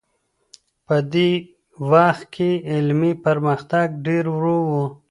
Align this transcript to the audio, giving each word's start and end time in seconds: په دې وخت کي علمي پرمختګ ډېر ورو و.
په 0.85 0.95
دې 1.13 1.31
وخت 1.91 2.23
کي 2.35 2.51
علمي 2.71 3.13
پرمختګ 3.25 3.87
ډېر 4.05 4.23
ورو 4.35 4.57
و. 4.69 4.71